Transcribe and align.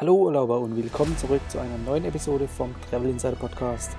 Hallo 0.00 0.14
Urlauber 0.14 0.60
und 0.60 0.76
willkommen 0.76 1.16
zurück 1.18 1.40
zu 1.48 1.58
einer 1.58 1.76
neuen 1.76 2.04
Episode 2.04 2.46
vom 2.46 2.72
Travel 2.88 3.10
Insider 3.10 3.34
Podcast. 3.34 3.96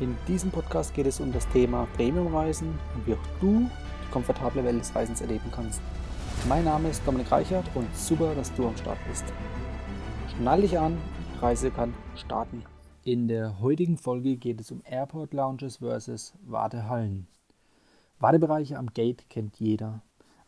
In 0.00 0.16
diesem 0.26 0.50
Podcast 0.50 0.92
geht 0.94 1.06
es 1.06 1.20
um 1.20 1.32
das 1.32 1.48
Thema 1.50 1.86
Premiumreisen 1.94 2.76
und 2.96 3.06
wie 3.06 3.14
auch 3.14 3.40
du 3.40 3.70
die 4.04 4.10
komfortable 4.10 4.64
Welt 4.64 4.80
des 4.80 4.92
Reisens 4.92 5.20
erleben 5.20 5.48
kannst. 5.54 5.80
Mein 6.48 6.64
Name 6.64 6.88
ist 6.88 7.06
Dominik 7.06 7.30
Reichert 7.30 7.64
und 7.76 7.86
super, 7.94 8.34
dass 8.34 8.52
du 8.54 8.66
am 8.66 8.76
Start 8.76 8.98
bist. 9.08 9.24
Schnall 10.34 10.62
dich 10.62 10.76
an, 10.76 10.98
die 11.36 11.38
Reise 11.38 11.70
kann 11.70 11.94
starten. 12.16 12.64
In 13.04 13.28
der 13.28 13.60
heutigen 13.60 13.98
Folge 13.98 14.34
geht 14.34 14.60
es 14.60 14.72
um 14.72 14.82
Airport 14.84 15.34
Lounges 15.34 15.76
versus 15.76 16.34
Wartehallen. 16.44 17.28
Wartebereiche 18.18 18.76
am 18.76 18.88
Gate 18.92 19.30
kennt 19.30 19.60
jeder. 19.60 20.02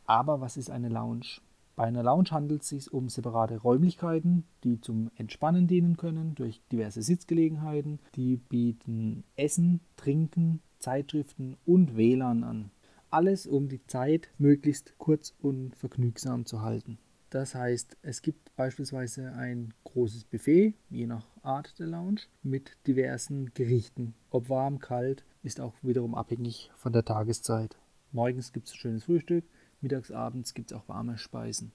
Aber 0.05 0.41
was 0.41 0.57
ist 0.57 0.69
eine 0.69 0.89
Lounge? 0.89 1.39
Bei 1.77 1.85
einer 1.85 2.05
Lounge 2.05 2.31
handelt 2.31 2.63
es 2.63 2.69
sich 2.69 2.93
um 2.93 3.09
separate 3.09 3.59
Räumlichkeiten, 3.59 4.45
die 4.63 4.81
zum 4.81 5.11
Entspannen 5.17 5.67
dienen 5.67 5.97
können 5.97 6.35
durch 6.37 6.63
diverse 6.71 7.03
Sitzgelegenheiten. 7.03 7.99
Die 8.15 8.37
bieten 8.37 9.25
Essen, 9.37 9.81
Trinken, 9.97 10.63
Zeitschriften 10.79 11.57
und 11.65 11.97
WLAN 11.97 12.45
an. 12.45 12.71
Alles, 13.11 13.47
um 13.47 13.69
die 13.69 13.85
Zeit 13.87 14.29
möglichst 14.39 14.99
kurz 14.99 15.35
und 15.41 15.75
vergnügsam 15.77 16.47
zu 16.47 16.63
halten. 16.63 16.99
Das 17.31 17.57
heißt, 17.57 17.97
es 18.03 18.23
gibt 18.23 18.55
beispielsweise 18.55 19.33
ein 19.33 19.75
großes 19.83 20.25
Buffet, 20.25 20.75
je 20.89 21.07
nach 21.07 21.27
Art 21.43 21.77
der 21.81 21.89
Lounge, 21.89 22.21
mit 22.45 22.77
diversen 22.87 23.53
Gerichten. 23.55 24.15
Ob 24.31 24.49
warm, 24.49 24.79
kalt, 24.79 25.25
ist 25.43 25.61
auch 25.61 25.75
wiederum 25.83 26.15
abhängig 26.15 26.71
von 26.77 26.93
der 26.93 27.05
Tageszeit. 27.05 27.77
Morgens 28.13 28.53
gibt 28.53 28.69
es 28.69 28.75
ein 28.75 28.79
schönes 28.79 29.05
Frühstück, 29.05 29.45
Mittags, 29.81 30.11
abends 30.11 30.55
gibt 30.55 30.71
es 30.71 30.77
auch 30.77 30.89
warme 30.89 31.19
Speisen. 31.19 31.73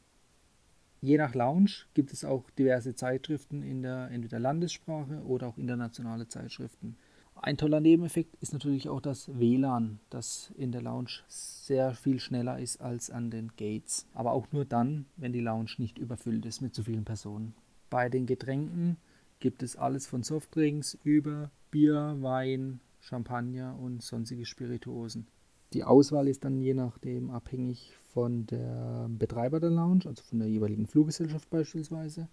Je 1.01 1.17
nach 1.17 1.33
Lounge 1.33 1.85
gibt 1.93 2.11
es 2.11 2.25
auch 2.25 2.49
diverse 2.51 2.93
Zeitschriften 2.93 3.63
in 3.63 3.83
der 3.83 4.11
entweder 4.11 4.39
Landessprache 4.39 5.21
oder 5.23 5.47
auch 5.47 5.57
internationale 5.57 6.27
Zeitschriften. 6.27 6.97
Ein 7.41 7.55
toller 7.55 7.79
Nebeneffekt 7.79 8.35
ist 8.41 8.51
natürlich 8.51 8.89
auch 8.89 8.99
das 8.99 9.29
WLAN, 9.39 9.99
das 10.09 10.51
in 10.57 10.73
der 10.73 10.81
Lounge 10.81 11.21
sehr 11.29 11.93
viel 11.93 12.19
schneller 12.19 12.59
ist 12.59 12.81
als 12.81 13.09
an 13.09 13.31
den 13.31 13.53
Gates. 13.55 14.05
Aber 14.13 14.33
auch 14.33 14.51
nur 14.51 14.65
dann, 14.65 15.05
wenn 15.15 15.31
die 15.31 15.39
Lounge 15.39 15.71
nicht 15.77 15.97
überfüllt 15.97 16.45
ist 16.45 16.59
mit 16.59 16.75
zu 16.75 16.83
vielen 16.83 17.05
Personen. 17.05 17.55
Bei 17.89 18.09
den 18.09 18.25
Getränken 18.25 18.97
gibt 19.39 19.63
es 19.63 19.77
alles 19.77 20.05
von 20.05 20.21
Softdrinks 20.21 20.97
über 21.05 21.49
Bier, 21.71 22.17
Wein, 22.19 22.81
Champagner 22.99 23.79
und 23.79 24.03
sonstige 24.03 24.45
Spirituosen. 24.45 25.27
Die 25.73 25.83
Auswahl 25.83 26.27
ist 26.27 26.45
dann 26.45 26.59
je 26.61 26.73
nachdem 26.73 27.29
abhängig 27.29 27.95
von 28.13 28.47
der 28.47 29.07
Betreiber 29.09 29.59
der 29.59 29.69
Lounge, 29.69 30.05
also 30.07 30.23
von 30.23 30.39
der 30.39 30.47
jeweiligen 30.47 30.87
Fluggesellschaft 30.87 31.49
beispielsweise, 31.49 32.27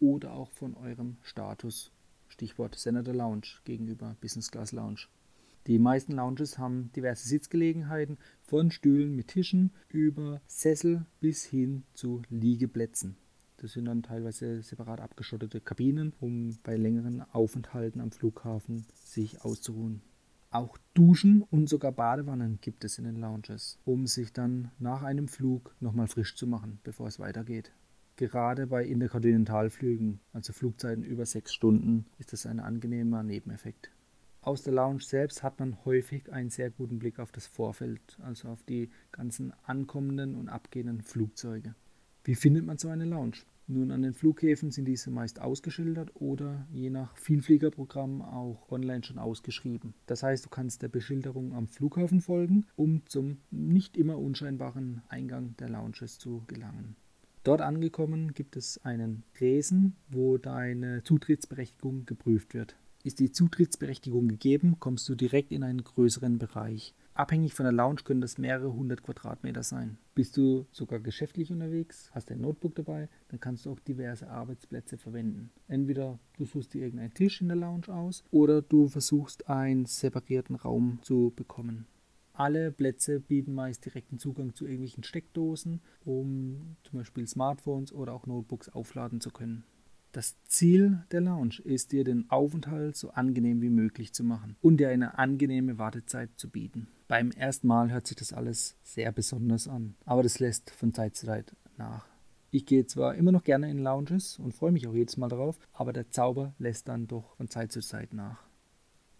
oder 0.00 0.32
auch 0.32 0.50
von 0.50 0.74
eurem 0.74 1.16
Status. 1.22 1.92
Stichwort 2.26 2.74
Senator 2.76 3.14
Lounge 3.14 3.46
gegenüber 3.64 4.16
Business 4.20 4.50
Class 4.50 4.72
Lounge. 4.72 5.06
Die 5.66 5.78
meisten 5.78 6.12
Lounges 6.12 6.58
haben 6.58 6.90
diverse 6.96 7.28
Sitzgelegenheiten, 7.28 8.18
von 8.42 8.70
Stühlen 8.70 9.14
mit 9.14 9.28
Tischen 9.28 9.72
über 9.88 10.40
Sessel 10.46 11.06
bis 11.20 11.44
hin 11.44 11.84
zu 11.94 12.22
Liegeplätzen. 12.28 13.16
Das 13.58 13.72
sind 13.72 13.84
dann 13.84 14.02
teilweise 14.02 14.62
separat 14.62 15.00
abgeschottete 15.00 15.60
Kabinen, 15.60 16.14
um 16.18 16.58
bei 16.62 16.76
längeren 16.76 17.22
Aufenthalten 17.32 18.00
am 18.00 18.10
Flughafen 18.10 18.86
sich 19.04 19.44
auszuruhen. 19.44 20.00
Auch 20.52 20.76
Duschen 20.94 21.42
und 21.42 21.68
sogar 21.68 21.92
Badewannen 21.92 22.58
gibt 22.60 22.84
es 22.84 22.98
in 22.98 23.04
den 23.04 23.14
Lounges, 23.14 23.78
um 23.84 24.08
sich 24.08 24.32
dann 24.32 24.72
nach 24.80 25.02
einem 25.02 25.28
Flug 25.28 25.76
nochmal 25.78 26.08
frisch 26.08 26.34
zu 26.34 26.48
machen, 26.48 26.80
bevor 26.82 27.06
es 27.06 27.20
weitergeht. 27.20 27.72
Gerade 28.16 28.66
bei 28.66 28.84
Interkontinentalflügen, 28.84 30.18
also 30.32 30.52
Flugzeiten 30.52 31.04
über 31.04 31.24
sechs 31.24 31.54
Stunden, 31.54 32.06
ist 32.18 32.32
das 32.32 32.46
ein 32.46 32.58
angenehmer 32.58 33.22
Nebeneffekt. 33.22 33.92
Aus 34.42 34.62
der 34.62 34.72
Lounge 34.72 35.02
selbst 35.02 35.44
hat 35.44 35.60
man 35.60 35.84
häufig 35.84 36.32
einen 36.32 36.50
sehr 36.50 36.70
guten 36.70 36.98
Blick 36.98 37.20
auf 37.20 37.30
das 37.30 37.46
Vorfeld, 37.46 38.18
also 38.22 38.48
auf 38.48 38.64
die 38.64 38.90
ganzen 39.12 39.52
ankommenden 39.62 40.34
und 40.34 40.48
abgehenden 40.48 41.02
Flugzeuge. 41.02 41.76
Wie 42.24 42.34
findet 42.34 42.66
man 42.66 42.76
so 42.76 42.88
eine 42.88 43.04
Lounge? 43.04 43.36
Nun, 43.72 43.92
an 43.92 44.02
den 44.02 44.14
Flughäfen 44.14 44.72
sind 44.72 44.86
diese 44.86 45.12
meist 45.12 45.40
ausgeschildert 45.40 46.10
oder 46.16 46.66
je 46.72 46.90
nach 46.90 47.16
Vielfliegerprogramm 47.16 48.20
auch 48.20 48.68
online 48.68 49.04
schon 49.04 49.20
ausgeschrieben. 49.20 49.94
Das 50.06 50.24
heißt, 50.24 50.44
du 50.44 50.48
kannst 50.48 50.82
der 50.82 50.88
Beschilderung 50.88 51.54
am 51.54 51.68
Flughafen 51.68 52.20
folgen, 52.20 52.66
um 52.74 53.06
zum 53.06 53.36
nicht 53.52 53.96
immer 53.96 54.18
unscheinbaren 54.18 55.02
Eingang 55.08 55.54
der 55.58 55.68
Lounges 55.68 56.18
zu 56.18 56.42
gelangen. 56.48 56.96
Dort 57.44 57.60
angekommen 57.60 58.34
gibt 58.34 58.56
es 58.56 58.84
einen 58.84 59.22
Tresen, 59.34 59.94
wo 60.08 60.36
deine 60.36 61.04
Zutrittsberechtigung 61.04 62.06
geprüft 62.06 62.54
wird. 62.54 62.74
Ist 63.04 63.20
die 63.20 63.30
Zutrittsberechtigung 63.30 64.26
gegeben, 64.26 64.80
kommst 64.80 65.08
du 65.08 65.14
direkt 65.14 65.52
in 65.52 65.62
einen 65.62 65.84
größeren 65.84 66.38
Bereich. 66.38 66.92
Abhängig 67.20 67.52
von 67.52 67.64
der 67.64 67.72
Lounge 67.74 68.00
können 68.02 68.22
das 68.22 68.38
mehrere 68.38 68.72
hundert 68.72 69.02
Quadratmeter 69.02 69.62
sein. 69.62 69.98
Bist 70.14 70.38
du 70.38 70.64
sogar 70.72 71.00
geschäftlich 71.00 71.52
unterwegs, 71.52 72.10
hast 72.14 72.30
ein 72.30 72.40
Notebook 72.40 72.74
dabei, 72.76 73.10
dann 73.28 73.38
kannst 73.38 73.66
du 73.66 73.72
auch 73.72 73.78
diverse 73.78 74.30
Arbeitsplätze 74.30 74.96
verwenden. 74.96 75.50
Entweder 75.68 76.18
du 76.38 76.46
suchst 76.46 76.72
dir 76.72 76.80
irgendeinen 76.80 77.12
Tisch 77.12 77.42
in 77.42 77.48
der 77.48 77.58
Lounge 77.58 77.90
aus 77.90 78.24
oder 78.30 78.62
du 78.62 78.88
versuchst 78.88 79.50
einen 79.50 79.84
separierten 79.84 80.56
Raum 80.56 80.98
zu 81.02 81.30
bekommen. 81.36 81.86
Alle 82.32 82.72
Plätze 82.72 83.20
bieten 83.20 83.52
meist 83.52 83.84
direkten 83.84 84.18
Zugang 84.18 84.54
zu 84.54 84.64
irgendwelchen 84.64 85.04
Steckdosen, 85.04 85.82
um 86.06 86.78
zum 86.84 87.00
Beispiel 87.00 87.26
Smartphones 87.26 87.92
oder 87.92 88.14
auch 88.14 88.26
Notebooks 88.26 88.70
aufladen 88.70 89.20
zu 89.20 89.30
können. 89.30 89.64
Das 90.12 90.42
Ziel 90.44 91.04
der 91.12 91.20
Lounge 91.20 91.60
ist 91.64 91.92
dir 91.92 92.02
den 92.02 92.30
Aufenthalt 92.30 92.96
so 92.96 93.10
angenehm 93.10 93.60
wie 93.60 93.68
möglich 93.68 94.14
zu 94.14 94.24
machen 94.24 94.56
und 94.62 94.78
dir 94.78 94.88
eine 94.88 95.18
angenehme 95.18 95.76
Wartezeit 95.76 96.30
zu 96.36 96.48
bieten. 96.48 96.88
Beim 97.10 97.32
ersten 97.32 97.66
Mal 97.66 97.90
hört 97.90 98.06
sich 98.06 98.16
das 98.16 98.32
alles 98.32 98.76
sehr 98.84 99.10
besonders 99.10 99.66
an, 99.66 99.96
aber 100.04 100.22
das 100.22 100.38
lässt 100.38 100.70
von 100.70 100.94
Zeit 100.94 101.16
zu 101.16 101.26
Zeit 101.26 101.56
nach. 101.76 102.06
Ich 102.52 102.66
gehe 102.66 102.86
zwar 102.86 103.16
immer 103.16 103.32
noch 103.32 103.42
gerne 103.42 103.68
in 103.68 103.78
Lounges 103.78 104.38
und 104.38 104.54
freue 104.54 104.70
mich 104.70 104.86
auch 104.86 104.94
jedes 104.94 105.16
Mal 105.16 105.26
darauf, 105.26 105.58
aber 105.72 105.92
der 105.92 106.08
Zauber 106.12 106.54
lässt 106.60 106.86
dann 106.86 107.08
doch 107.08 107.34
von 107.34 107.48
Zeit 107.48 107.72
zu 107.72 107.80
Zeit 107.80 108.14
nach. 108.14 108.44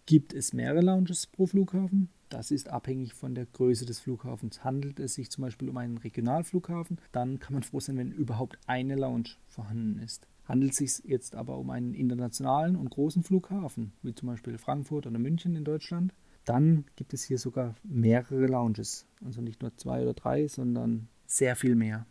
Gibt 0.05 0.33
es 0.33 0.53
mehrere 0.53 0.79
Lounges 0.79 1.27
pro 1.27 1.47
Flughafen? 1.47 2.07
Das 2.29 2.49
ist 2.49 2.69
abhängig 2.69 3.13
von 3.13 3.35
der 3.35 3.45
Größe 3.45 3.85
des 3.85 3.99
Flughafens. 3.99 4.63
Handelt 4.63 5.01
es 5.01 5.15
sich 5.15 5.29
zum 5.29 5.41
Beispiel 5.41 5.67
um 5.67 5.75
einen 5.75 5.97
Regionalflughafen, 5.97 6.97
dann 7.11 7.39
kann 7.39 7.55
man 7.55 7.63
froh 7.63 7.81
sein, 7.81 7.97
wenn 7.97 8.13
überhaupt 8.13 8.57
eine 8.67 8.95
Lounge 8.95 9.31
vorhanden 9.47 9.99
ist. 9.99 10.29
Handelt 10.45 10.71
es 10.71 10.77
sich 10.77 11.03
jetzt 11.03 11.35
aber 11.35 11.57
um 11.57 11.69
einen 11.69 11.93
internationalen 11.93 12.77
und 12.77 12.89
großen 12.89 13.23
Flughafen, 13.23 13.91
wie 14.01 14.15
zum 14.15 14.29
Beispiel 14.29 14.57
Frankfurt 14.57 15.07
oder 15.07 15.19
München 15.19 15.57
in 15.57 15.65
Deutschland, 15.65 16.13
dann 16.45 16.85
gibt 16.95 17.13
es 17.13 17.23
hier 17.23 17.37
sogar 17.37 17.75
mehrere 17.83 18.47
Lounges. 18.47 19.05
Also 19.23 19.41
nicht 19.41 19.61
nur 19.61 19.75
zwei 19.77 20.01
oder 20.01 20.13
drei, 20.13 20.47
sondern 20.47 21.07
sehr 21.25 21.55
viel 21.55 21.75
mehr. 21.75 22.05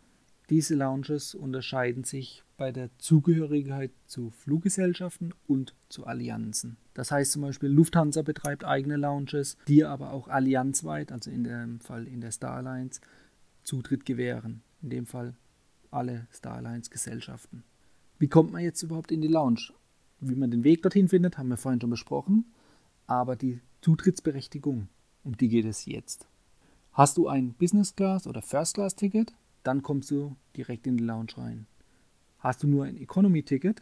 Diese 0.49 0.75
Lounges 0.75 1.33
unterscheiden 1.33 2.03
sich 2.03 2.43
bei 2.57 2.71
der 2.71 2.89
Zugehörigkeit 2.97 3.91
zu 4.05 4.31
Fluggesellschaften 4.31 5.33
und 5.47 5.75
zu 5.87 6.05
Allianzen. 6.05 6.77
Das 6.93 7.09
heißt 7.09 7.31
zum 7.31 7.43
Beispiel, 7.43 7.69
Lufthansa 7.69 8.21
betreibt 8.21 8.65
eigene 8.65 8.97
Lounges, 8.97 9.57
die 9.67 9.85
aber 9.85 10.11
auch 10.11 10.27
allianzweit, 10.27 11.11
also 11.11 11.31
in 11.31 11.45
dem 11.45 11.79
Fall 11.79 12.05
in 12.05 12.19
der 12.19 12.31
Star 12.31 12.57
Alliance, 12.57 12.99
Zutritt 13.63 14.05
gewähren. 14.05 14.61
In 14.81 14.89
dem 14.89 15.05
Fall 15.05 15.35
alle 15.89 16.27
Star 16.33 16.55
Alliance 16.55 16.89
Gesellschaften. 16.89 17.63
Wie 18.19 18.27
kommt 18.27 18.51
man 18.51 18.61
jetzt 18.61 18.83
überhaupt 18.83 19.11
in 19.11 19.21
die 19.21 19.27
Lounge? 19.27 19.71
Wie 20.19 20.35
man 20.35 20.51
den 20.51 20.63
Weg 20.63 20.81
dorthin 20.83 21.07
findet, 21.07 21.37
haben 21.37 21.49
wir 21.49 21.57
vorhin 21.57 21.81
schon 21.81 21.89
besprochen. 21.89 22.45
Aber 23.07 23.35
die 23.35 23.61
Zutrittsberechtigung, 23.81 24.89
um 25.23 25.37
die 25.37 25.47
geht 25.47 25.65
es 25.65 25.87
jetzt. 25.87 26.27
Hast 26.93 27.17
du 27.17 27.27
ein 27.27 27.53
Business 27.53 27.95
Class 27.95 28.27
oder 28.27 28.43
First 28.43 28.75
Class 28.75 28.95
Ticket, 28.95 29.33
dann 29.63 29.81
kommst 29.81 30.11
du 30.11 30.35
direkt 30.55 30.85
in 30.85 30.97
die 30.97 31.03
Lounge 31.03 31.35
rein. 31.35 31.65
Hast 32.37 32.61
du 32.61 32.67
nur 32.67 32.85
ein 32.85 32.95
Economy 32.95 33.41
Ticket, 33.41 33.81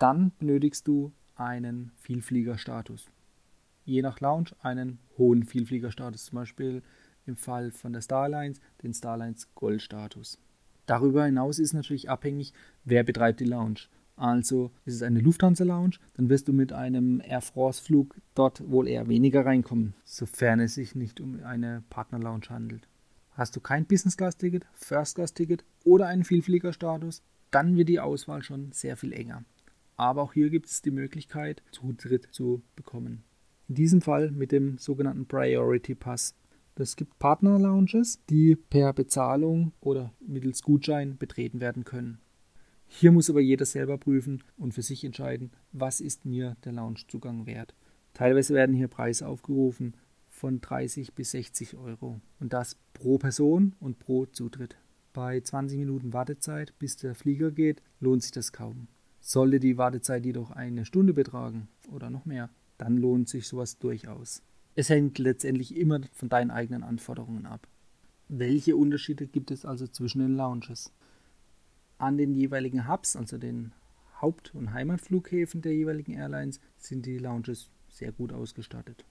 dann 0.00 0.32
benötigst 0.40 0.88
du 0.88 1.12
einen 1.36 1.92
Vielfliegerstatus. 1.94 3.08
Je 3.84 4.02
nach 4.02 4.18
Lounge 4.18 4.50
einen 4.62 4.98
hohen 5.16 5.44
Vielfliegerstatus, 5.44 6.24
zum 6.24 6.36
Beispiel 6.36 6.82
im 7.24 7.36
Fall 7.36 7.70
von 7.70 7.92
der 7.92 8.00
Starlines 8.00 8.60
den 8.82 8.94
Starlines 8.94 9.48
Gold 9.54 9.80
Status. 9.80 10.40
Darüber 10.86 11.24
hinaus 11.24 11.60
ist 11.60 11.72
natürlich 11.72 12.10
abhängig, 12.10 12.52
wer 12.84 13.04
betreibt 13.04 13.38
die 13.38 13.44
Lounge. 13.44 13.82
Also 14.16 14.70
ist 14.86 14.94
es 14.94 15.02
eine 15.02 15.20
Lufthansa-Lounge, 15.20 15.98
dann 16.14 16.30
wirst 16.30 16.48
du 16.48 16.54
mit 16.54 16.72
einem 16.72 17.20
Air 17.22 17.42
France-Flug 17.42 18.16
dort 18.34 18.68
wohl 18.70 18.88
eher 18.88 19.08
weniger 19.08 19.44
reinkommen, 19.44 19.94
sofern 20.04 20.58
es 20.60 20.74
sich 20.74 20.94
nicht 20.94 21.20
um 21.20 21.42
eine 21.44 21.84
Partner-Lounge 21.90 22.48
handelt. 22.48 22.88
Hast 23.32 23.54
du 23.54 23.60
kein 23.60 23.84
Business-Class-Ticket, 23.84 24.64
First-Class-Ticket 24.72 25.64
oder 25.84 26.06
einen 26.06 26.24
Vielfliegerstatus, 26.24 27.22
dann 27.50 27.76
wird 27.76 27.90
die 27.90 28.00
Auswahl 28.00 28.42
schon 28.42 28.72
sehr 28.72 28.96
viel 28.96 29.12
enger. 29.12 29.44
Aber 29.96 30.22
auch 30.22 30.32
hier 30.32 30.48
gibt 30.48 30.66
es 30.66 30.80
die 30.80 30.90
Möglichkeit, 30.90 31.62
Zutritt 31.70 32.28
zu 32.32 32.62
bekommen. 32.74 33.22
In 33.68 33.74
diesem 33.74 34.00
Fall 34.00 34.30
mit 34.30 34.52
dem 34.52 34.78
sogenannten 34.78 35.26
Priority 35.26 35.94
Pass. 35.94 36.34
Es 36.76 36.96
gibt 36.96 37.18
Partner-Lounges, 37.18 38.24
die 38.28 38.56
per 38.56 38.92
Bezahlung 38.92 39.72
oder 39.80 40.12
mittels 40.20 40.62
Gutschein 40.62 41.18
betreten 41.18 41.60
werden 41.60 41.84
können. 41.84 42.18
Hier 42.88 43.12
muss 43.12 43.28
aber 43.28 43.40
jeder 43.40 43.66
selber 43.66 43.98
prüfen 43.98 44.42
und 44.56 44.72
für 44.72 44.82
sich 44.82 45.04
entscheiden, 45.04 45.50
was 45.72 46.00
ist 46.00 46.24
mir 46.24 46.56
der 46.64 46.72
Loungezugang 46.72 47.46
wert. 47.46 47.74
Teilweise 48.14 48.54
werden 48.54 48.74
hier 48.74 48.88
Preise 48.88 49.26
aufgerufen 49.26 49.94
von 50.28 50.60
30 50.60 51.14
bis 51.14 51.32
60 51.32 51.76
Euro 51.76 52.20
und 52.40 52.52
das 52.52 52.76
pro 52.94 53.18
Person 53.18 53.74
und 53.80 53.98
pro 53.98 54.26
Zutritt. 54.26 54.76
Bei 55.12 55.40
20 55.40 55.78
Minuten 55.78 56.12
Wartezeit, 56.12 56.74
bis 56.78 56.96
der 56.96 57.14
Flieger 57.14 57.50
geht, 57.50 57.82
lohnt 58.00 58.22
sich 58.22 58.32
das 58.32 58.52
kaum. 58.52 58.88
Sollte 59.20 59.60
die 59.60 59.78
Wartezeit 59.78 60.24
jedoch 60.24 60.50
eine 60.50 60.84
Stunde 60.84 61.14
betragen 61.14 61.68
oder 61.90 62.10
noch 62.10 62.26
mehr, 62.26 62.50
dann 62.78 62.96
lohnt 62.96 63.28
sich 63.28 63.48
sowas 63.48 63.78
durchaus. 63.78 64.42
Es 64.74 64.90
hängt 64.90 65.18
letztendlich 65.18 65.74
immer 65.76 66.00
von 66.12 66.28
deinen 66.28 66.50
eigenen 66.50 66.82
Anforderungen 66.82 67.46
ab. 67.46 67.66
Welche 68.28 68.76
Unterschiede 68.76 69.26
gibt 69.26 69.50
es 69.50 69.64
also 69.64 69.86
zwischen 69.86 70.18
den 70.18 70.36
Lounges? 70.36 70.92
An 71.98 72.18
den 72.18 72.34
jeweiligen 72.34 72.88
Hubs, 72.88 73.16
also 73.16 73.38
den 73.38 73.72
Haupt- 74.20 74.54
und 74.54 74.72
Heimatflughäfen 74.72 75.62
der 75.62 75.74
jeweiligen 75.74 76.12
Airlines, 76.12 76.60
sind 76.76 77.06
die 77.06 77.18
Lounges 77.18 77.70
sehr 77.88 78.12
gut 78.12 78.32
ausgestattet. 78.32 79.04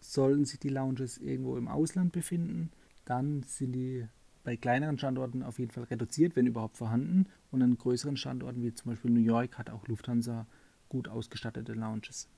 Sollten 0.00 0.44
sich 0.44 0.58
die 0.58 0.68
Lounges 0.68 1.18
irgendwo 1.18 1.56
im 1.56 1.68
Ausland 1.68 2.12
befinden, 2.12 2.70
dann 3.04 3.42
sind 3.44 3.72
die 3.72 4.06
bei 4.44 4.56
kleineren 4.56 4.98
Standorten 4.98 5.42
auf 5.42 5.58
jeden 5.58 5.70
Fall 5.70 5.84
reduziert, 5.84 6.34
wenn 6.34 6.46
überhaupt 6.46 6.76
vorhanden. 6.76 7.26
Und 7.50 7.62
an 7.62 7.76
größeren 7.78 8.16
Standorten 8.16 8.62
wie 8.62 8.74
zum 8.74 8.90
Beispiel 8.90 9.10
New 9.10 9.20
York 9.20 9.58
hat 9.58 9.70
auch 9.70 9.86
Lufthansa 9.86 10.46
gut 10.88 11.08
ausgestattete 11.08 11.74
Lounges. 11.74 12.28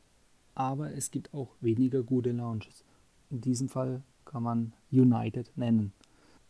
Aber 0.55 0.93
es 0.93 1.11
gibt 1.11 1.33
auch 1.33 1.55
weniger 1.61 2.03
gute 2.03 2.33
Lounges. 2.33 2.85
In 3.31 3.41
diesem 3.41 3.69
Fall 3.69 4.03
kann 4.25 4.43
man 4.43 4.73
United 4.91 5.51
nennen. 5.57 5.93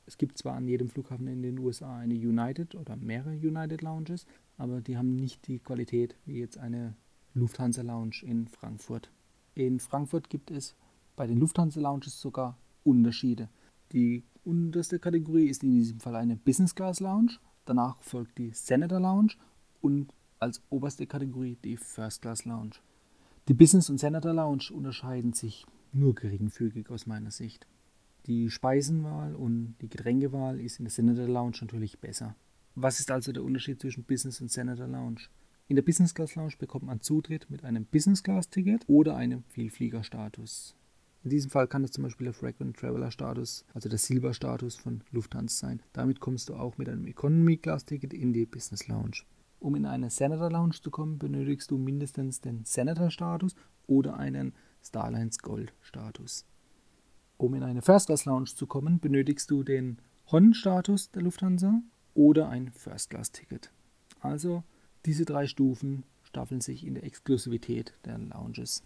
Es 0.06 0.18
gibt 0.18 0.38
zwar 0.38 0.54
an 0.54 0.68
jedem 0.68 0.88
Flughafen 0.88 1.26
in 1.28 1.42
den 1.42 1.58
USA 1.58 1.96
eine 1.96 2.14
United 2.14 2.74
oder 2.74 2.96
mehrere 2.96 3.32
United 3.32 3.82
Lounges, 3.82 4.26
aber 4.58 4.80
die 4.80 4.96
haben 4.96 5.16
nicht 5.16 5.46
die 5.46 5.58
Qualität 5.58 6.16
wie 6.26 6.38
jetzt 6.38 6.58
eine 6.58 6.94
Lufthansa 7.34 7.82
Lounge 7.82 8.22
in 8.22 8.46
Frankfurt. 8.46 9.10
In 9.54 9.80
Frankfurt 9.80 10.28
gibt 10.28 10.50
es 10.50 10.74
bei 11.16 11.26
den 11.26 11.38
Lufthansa 11.38 11.80
Lounges 11.80 12.20
sogar 12.20 12.58
Unterschiede. 12.82 13.48
Die 13.92 14.24
unterste 14.44 14.98
Kategorie 14.98 15.46
ist 15.46 15.62
in 15.62 15.70
diesem 15.70 16.00
Fall 16.00 16.16
eine 16.16 16.36
Business 16.36 16.74
Class 16.74 17.00
Lounge, 17.00 17.38
danach 17.64 18.00
folgt 18.02 18.38
die 18.38 18.50
Senator 18.52 19.00
Lounge 19.00 19.34
und 19.80 20.12
als 20.38 20.62
oberste 20.68 21.06
Kategorie 21.06 21.56
die 21.64 21.76
First 21.76 22.22
Class 22.22 22.44
Lounge. 22.44 22.76
Die 23.48 23.54
Business 23.54 23.88
und 23.90 23.98
Senator 23.98 24.34
Lounge 24.34 24.70
unterscheiden 24.72 25.32
sich 25.32 25.66
nur 25.92 26.14
geringfügig 26.14 26.90
aus 26.90 27.06
meiner 27.06 27.30
Sicht. 27.30 27.66
Die 28.26 28.50
Speisenwahl 28.50 29.34
und 29.34 29.76
die 29.82 29.88
Getränkewahl 29.88 30.58
ist 30.58 30.78
in 30.78 30.86
der 30.86 30.92
Senator 30.92 31.28
Lounge 31.28 31.58
natürlich 31.60 31.98
besser. 32.00 32.34
Was 32.74 32.98
ist 32.98 33.10
also 33.10 33.32
der 33.32 33.44
Unterschied 33.44 33.80
zwischen 33.80 34.04
Business 34.04 34.40
und 34.40 34.50
Senator 34.50 34.86
Lounge? 34.86 35.28
In 35.68 35.76
der 35.76 35.82
Business 35.82 36.14
Class 36.14 36.34
Lounge 36.34 36.54
bekommt 36.58 36.86
man 36.86 37.02
Zutritt 37.02 37.50
mit 37.50 37.64
einem 37.64 37.84
Business 37.84 38.22
Class 38.22 38.48
Ticket 38.48 38.84
oder 38.86 39.16
einem 39.16 39.44
Vielfliegerstatus. 39.48 40.74
In 41.22 41.30
diesem 41.30 41.50
Fall 41.50 41.68
kann 41.68 41.82
das 41.82 41.92
zum 41.92 42.04
Beispiel 42.04 42.26
der 42.26 42.34
Frequent 42.34 42.76
Traveler 42.76 43.10
Status, 43.10 43.64
also 43.74 43.88
der 43.88 43.98
Silber 43.98 44.32
Status 44.32 44.76
von 44.76 45.02
Lufthansa 45.10 45.66
sein. 45.66 45.82
Damit 45.92 46.20
kommst 46.20 46.48
du 46.48 46.54
auch 46.54 46.78
mit 46.78 46.88
einem 46.88 47.06
Economy 47.06 47.58
Class 47.58 47.84
Ticket 47.84 48.14
in 48.14 48.32
die 48.32 48.46
Business 48.46 48.88
Lounge. 48.88 49.22
Um 49.60 49.74
in 49.74 49.86
eine 49.86 50.10
Senator 50.10 50.50
Lounge 50.50 50.80
zu 50.82 50.90
kommen, 50.90 51.18
benötigst 51.18 51.70
du 51.70 51.78
mindestens 51.78 52.40
den 52.40 52.64
Senator 52.64 53.10
Status 53.10 53.54
oder 53.86 54.16
einen 54.16 54.54
Starlines 54.82 55.38
Gold 55.38 55.72
Status. 55.80 56.46
Um 57.44 57.52
in 57.52 57.62
eine 57.62 57.82
First 57.82 58.06
Class 58.06 58.24
Lounge 58.24 58.46
zu 58.56 58.66
kommen, 58.66 59.00
benötigst 59.00 59.50
du 59.50 59.62
den 59.62 59.98
Hon-Status 60.32 61.10
der 61.10 61.20
Lufthansa 61.20 61.82
oder 62.14 62.48
ein 62.48 62.72
First 62.72 63.10
Class 63.10 63.32
Ticket. 63.32 63.70
Also 64.20 64.62
diese 65.04 65.26
drei 65.26 65.46
Stufen 65.46 66.04
staffeln 66.22 66.62
sich 66.62 66.86
in 66.86 66.94
der 66.94 67.04
Exklusivität 67.04 67.92
der 68.06 68.16
Lounges. 68.16 68.82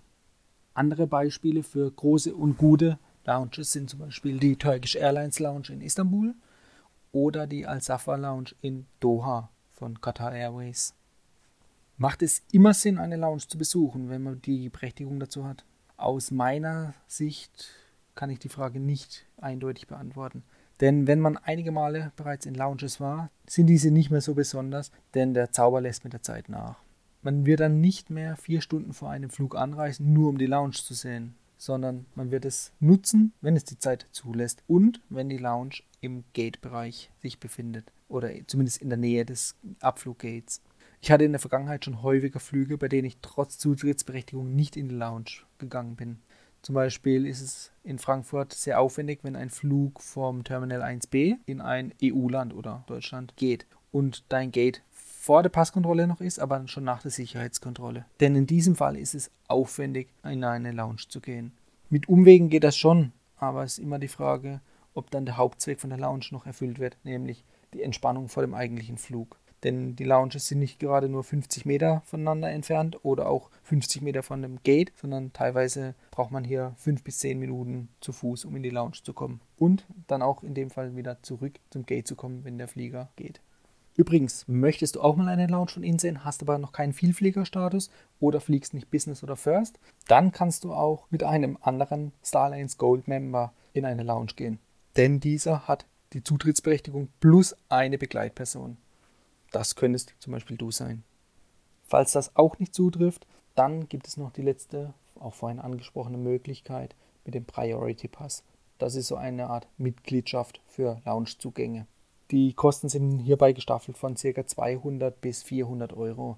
Andere 0.75 1.07
Beispiele 1.07 1.63
für 1.63 1.89
große 1.89 2.35
und 2.35 2.59
gute 2.59 2.99
Lounges 3.25 3.71
sind 3.71 3.91
zum 3.91 4.01
Beispiel 4.01 4.41
die 4.41 4.57
Turkish 4.57 4.97
Airlines 4.97 5.39
Lounge 5.39 5.69
in 5.69 5.81
Istanbul 5.81 6.35
oder 7.13 7.47
die 7.47 7.65
Al-Safa 7.65 8.17
Lounge 8.17 8.57
in 8.61 8.87
Doha 8.99 9.51
von 9.71 10.01
Qatar 10.01 10.35
Airways. 10.35 10.95
Macht 11.97 12.23
es 12.23 12.43
immer 12.51 12.75
Sinn, 12.75 12.99
eine 12.99 13.19
Lounge 13.19 13.47
zu 13.47 13.57
besuchen, 13.57 14.09
wenn 14.09 14.25
man 14.25 14.43
die 14.43 14.69
Berechtigung 14.69 15.21
dazu 15.21 15.45
hat? 15.45 15.65
Aus 15.97 16.33
meiner 16.33 16.95
Sicht 17.07 17.73
kann 18.19 18.31
ich 18.31 18.41
die 18.41 18.49
Frage 18.49 18.81
nicht 18.81 19.27
eindeutig 19.37 19.87
beantworten. 19.87 20.43
Denn 20.81 21.07
wenn 21.07 21.21
man 21.21 21.37
einige 21.37 21.71
Male 21.71 22.11
bereits 22.17 22.47
in 22.47 22.55
Lounges 22.57 22.99
war, 22.99 23.31
sind 23.49 23.69
diese 23.69 23.93
nicht 23.93 24.11
mehr 24.11 24.21
so 24.21 24.35
besonders, 24.35 24.91
denn 25.15 25.35
der 25.35 25.53
Zauber 25.53 25.81
lässt 25.81 26.03
mit 26.03 26.15
der 26.15 26.23
Zeit 26.23 26.49
nach. 26.49 26.83
Man 27.23 27.47
wird 27.47 27.61
dann 27.61 27.81
nicht 27.81 28.11
mehr 28.11 28.35
vier 28.37 28.61
Stunden 28.61 28.93
vor 28.93 29.11
einem 29.11 29.31
Flug 29.31 29.55
anreisen, 29.55 30.13
nur 30.13 30.31
um 30.31 30.37
die 30.37 30.47
Lounge 30.47 30.73
zu 30.73 30.95
sehen, 30.95 31.37
sondern 31.59 32.07
man 32.17 32.33
wird 32.33 32.45
es 32.45 32.73
nutzen, 32.81 33.35
wenn 33.41 33.55
es 33.55 33.65
die 33.65 33.79
Zeit 33.79 34.09
zulässt 34.11 34.65
und 34.67 35.01
wenn 35.11 35.29
die 35.29 35.39
Lounge 35.39 35.83
im 36.01 36.25
Gate-Bereich 36.33 37.13
sich 37.23 37.39
befindet 37.39 37.93
oder 38.09 38.31
zumindest 38.49 38.83
in 38.83 38.89
der 38.89 38.99
Nähe 38.99 39.27
des 39.27 39.55
Abfluggates. 39.79 40.61
Ich 41.01 41.13
hatte 41.13 41.23
in 41.23 41.33
der 41.33 41.41
Vergangenheit 41.41 41.85
schon 41.85 42.03
häufiger 42.03 42.41
Flüge, 42.41 42.79
bei 42.79 42.89
denen 42.89 43.07
ich 43.07 43.19
trotz 43.23 43.59
Zutrittsberechtigung 43.59 44.57
nicht 44.57 44.77
in 44.77 44.89
die 44.89 44.97
Lounge 44.97 45.45
gegangen 45.59 45.95
bin. 45.95 46.19
Zum 46.63 46.75
Beispiel 46.75 47.27
ist 47.27 47.41
es 47.41 47.73
in 47.85 47.99
Frankfurt 47.99 48.53
sehr 48.53 48.81
aufwendig, 48.81 49.21
wenn 49.23 49.37
ein 49.37 49.51
Flug 49.51 50.03
vom 50.03 50.45
Terminal 50.45 50.83
1b 50.83 51.37
in 51.47 51.61
ein 51.61 51.95
EU-Land 52.03 52.55
oder 52.55 52.85
Deutschland 52.87 53.37
geht 53.37 53.67
und 53.93 54.25
dein 54.29 54.51
Gate 54.51 54.83
vor 54.91 55.43
der 55.43 55.51
Passkontrolle 55.51 56.07
noch 56.07 56.21
ist, 56.21 56.39
aber 56.39 56.67
schon 56.69 56.85
nach 56.85 57.03
der 57.03 57.11
Sicherheitskontrolle. 57.11 58.05
Denn 58.21 58.35
in 58.35 58.47
diesem 58.47 58.77
Fall 58.77 58.97
ist 58.97 59.15
es 59.15 59.31
aufwendig, 59.47 60.09
in 60.25 60.45
eine 60.45 60.73
Lounge 60.73 61.03
zu 61.09 61.21
gehen. 61.21 61.53
Mit 61.91 62.09
Umwegen 62.09 62.51
geht 62.51 62.65
das 62.65 62.77
schon, 62.77 63.13
aber 63.39 63.63
es 63.63 63.79
ist 63.79 63.85
immer 63.85 63.99
die 63.99 64.09
Frage, 64.09 64.61
ob 64.95 65.11
dann 65.11 65.27
der 65.27 65.37
Hauptzweck 65.37 65.81
von 65.81 65.91
der 65.91 65.99
Lounge 65.99 66.27
noch 66.31 66.45
erfüllt 66.45 66.79
wird, 66.79 66.97
nämlich 67.05 67.45
die 67.73 67.83
Entspannung 67.83 68.29
vor 68.29 68.43
dem 68.43 68.55
eigentlichen 68.55 68.99
Flug. 68.99 69.38
Denn 69.65 69.97
die 69.97 70.05
Lounges 70.05 70.47
sind 70.47 70.61
nicht 70.61 70.79
gerade 70.79 71.09
nur 71.09 71.25
50 71.25 71.67
Meter 71.67 72.03
voneinander 72.05 72.51
entfernt 72.51 73.05
oder 73.05 73.29
auch 73.29 73.51
50 73.65 74.03
Meter 74.03 74.23
von 74.23 74.43
dem 74.43 74.63
Gate, 74.63 74.93
sondern 74.97 75.33
teilweise 75.33 75.95
braucht 76.11 76.31
man 76.31 76.45
hier 76.45 76.75
5 76.77 77.03
bis 77.03 77.19
10 77.19 77.39
Minuten 77.39 77.89
zu 78.01 78.13
Fuß, 78.13 78.45
um 78.45 78.55
in 78.57 78.63
die 78.63 78.71
Lounge 78.71 78.99
zu 79.03 79.13
kommen. 79.13 79.41
Und 79.57 79.85
dann 80.07 80.23
auch 80.23 80.43
in 80.43 80.55
dem 80.55 80.71
Fall 80.71 80.95
wieder 80.95 81.23
zurück 81.23 81.55
zum 81.71 81.87
Gate 81.87 82.07
zu 82.07 82.15
kommen, 82.15 82.45
wenn 82.45 82.59
der 82.59 82.69
Flieger 82.69 83.11
geht. 83.17 83.41
Übrigens, 83.99 84.47
möchtest 84.47 84.95
du 84.95 85.01
auch 85.01 85.17
mal 85.17 85.27
eine 85.27 85.49
Lounge 85.49 85.71
von 85.71 85.83
innen 85.83 85.99
sehen, 85.99 86.25
hast 86.25 86.41
aber 86.43 86.59
noch 86.59 86.71
keinen 86.71 86.93
Vielfliegerstatus 86.93 87.91
oder 88.21 88.41
fliegst 88.41 88.73
nicht 88.73 88.93
Business 88.93 89.25
oder 89.25 89.35
First, 89.35 89.81
dann 90.07 90.31
kannst 90.31 90.63
du 90.63 90.73
auch 90.73 91.09
mit 91.11 91.25
einem 91.25 91.59
anderen 91.61 92.13
Starlines 92.25 92.79
Gold 92.79 93.09
Member 93.09 93.53
in 93.73 93.85
eine 93.85 94.05
Lounge 94.05 94.35
gehen. 94.37 94.61
Denn 94.97 95.19
dieser 95.19 95.67
hat 95.67 95.85
die 96.13 96.23
Zutrittsberechtigung 96.23 97.09
plus 97.19 97.57
eine 97.69 97.99
Begleitperson. 97.99 98.77
Das 99.51 99.77
könntest 99.77 100.15
zum 100.19 100.33
Beispiel 100.33 100.57
du 100.57 100.71
sein. 100.71 101.05
Falls 101.87 102.13
das 102.13 102.37
auch 102.37 102.59
nicht 102.59 102.75
zutrifft, 102.75 103.27
dann 103.55 103.89
gibt 103.89 104.07
es 104.07 104.17
noch 104.17 104.31
die 104.31 104.43
letzte, 104.43 104.93
auch 105.19 105.35
vorhin 105.35 105.59
angesprochene 105.59 106.19
Möglichkeit 106.19 106.95
mit 107.25 107.35
dem 107.35 107.45
Priority 107.45 108.09
Pass. 108.09 108.45
Das 108.79 108.95
ist 108.95 109.09
so 109.09 109.17
eine 109.17 109.49
Art 109.49 109.67
Mitgliedschaft 109.79 110.61
für 110.67 111.01
Loungezugänge. 111.05 111.87
Die 112.31 112.53
Kosten 112.53 112.89
sind 112.89 113.19
hierbei 113.19 113.53
gestaffelt 113.53 113.97
von 113.97 114.15
ca. 114.15 114.47
200 114.47 115.21
bis 115.21 115.43
400 115.43 115.95
Euro. 115.95 116.37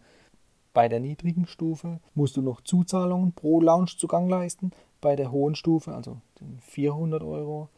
Bei 0.72 0.88
der 0.88 1.00
niedrigen 1.00 1.46
Stufe 1.46 1.98
musst 2.14 2.36
du 2.36 2.42
noch 2.42 2.60
Zuzahlungen 2.60 3.32
pro 3.32 3.60
Loungezugang 3.60 4.28
leisten. 4.28 4.70
Bei 5.00 5.16
der 5.16 5.32
hohen 5.32 5.56
Stufe, 5.56 5.92
also 5.92 6.18
den 6.40 6.60
400 6.60 7.22
Euro, 7.22 7.68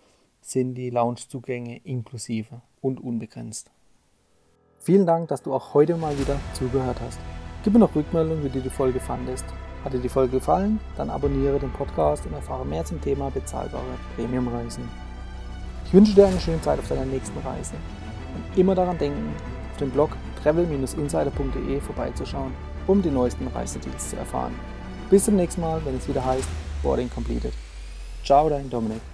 sind 0.43 0.75
die 0.75 0.91
Loungezugänge 0.91 1.79
inklusive 1.79 2.61
und 2.83 3.01
unbegrenzt. 3.01 3.71
Vielen 4.85 5.07
Dank, 5.07 5.29
dass 5.29 5.43
du 5.43 5.55
auch 5.55 5.75
heute 5.75 5.97
mal 5.97 6.19
wieder 6.19 6.37
zugehört 6.55 6.97
hast. 7.07 7.21
Gib 7.63 7.73
mir 7.73 7.79
noch 7.79 7.95
Rückmeldung, 7.95 8.43
wie 8.43 8.49
du 8.49 8.61
die 8.61 8.69
Folge 8.69 8.99
fandest. 8.99 9.45
Hat 9.85 9.93
dir 9.93 10.01
die 10.01 10.09
Folge 10.09 10.39
gefallen? 10.39 10.81
Dann 10.97 11.09
abonniere 11.09 11.61
den 11.61 11.73
Podcast 11.73 12.27
und 12.27 12.33
erfahre 12.33 12.67
mehr 12.67 12.85
zum 12.85 13.01
Thema 13.01 13.31
bezahlbare 13.31 13.85
Premiumreisen. 14.17 14.89
Ich 15.87 15.95
wünsche 15.95 16.15
dir 16.15 16.27
eine 16.27 16.41
schöne 16.41 16.61
Zeit 16.63 16.81
auf 16.81 16.89
deiner 16.89 17.05
nächsten 17.05 17.39
Reise. 17.47 17.75
Und 18.35 18.59
immer 18.59 18.75
daran 18.75 18.99
denken, 18.99 19.33
auf 19.71 19.79
dem 19.79 19.91
Blog 19.91 20.11
travel-insider.de 20.43 21.81
vorbeizuschauen, 21.81 22.53
um 22.89 23.03
die 23.03 23.11
neuesten 23.11 23.47
Reisedeals 23.47 24.11
zu 24.11 24.17
erfahren. 24.17 24.55
Bis 25.11 25.27
zum 25.27 25.37
nächsten 25.37 25.61
Mal, 25.61 25.81
wenn 25.85 25.97
es 25.97 26.09
wieder 26.09 26.25
heißt 26.25 26.49
Boarding 26.83 27.11
Completed. 27.11 27.53
Ciao, 28.25 28.49
dein 28.49 28.69
Dominik. 28.69 29.12